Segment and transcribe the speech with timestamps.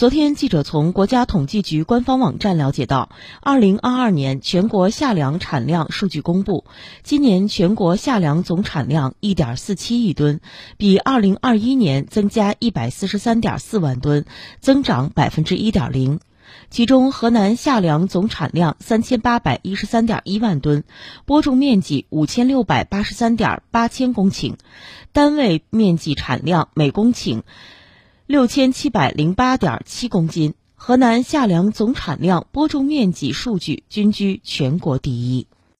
[0.00, 3.10] 昨天，记者从国家统计局官方网站了解到，
[3.42, 6.64] 二零二二年全国夏粮产量数据公布，
[7.02, 10.40] 今年全国夏粮总产量一点四七亿吨，
[10.78, 14.24] 比二零二一年增加一百四十三点四万吨，
[14.60, 16.20] 增长百分之一点零。
[16.70, 20.84] 其中，河南夏粮总产量三千八百一十三点一万吨，
[21.26, 24.54] 播种面积五千六百八十三点八千公顷，
[25.12, 27.42] 单位面积产量每公顷。
[28.30, 35.48] 六千七百零八点七公斤，河南夏粮总产量、播种面积数据均居全国第一。